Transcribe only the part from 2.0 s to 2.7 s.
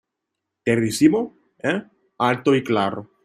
alto y